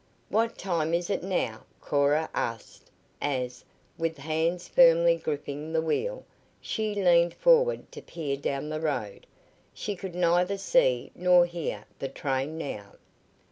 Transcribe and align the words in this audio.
"What 0.29 0.57
time 0.57 0.95
is 0.95 1.11
it 1.11 1.21
now?" 1.21 1.63
Cora 1.79 2.27
asked 2.33 2.89
as, 3.21 3.63
with 3.99 4.17
hands 4.17 4.67
firmly 4.67 5.15
gripping 5.15 5.73
the 5.73 5.81
wheel, 5.83 6.25
she 6.59 6.95
leaned 6.95 7.35
forward 7.35 7.91
to 7.91 8.01
peer 8.01 8.35
down 8.35 8.69
the 8.69 8.81
road. 8.81 9.27
She 9.75 9.95
could 9.95 10.15
neither 10.15 10.57
see 10.57 11.11
nor 11.13 11.45
hear 11.45 11.85
the 11.99 12.07
train 12.09 12.57
now. 12.57 12.93